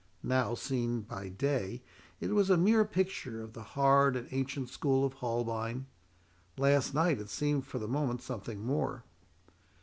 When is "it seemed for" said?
7.19-7.77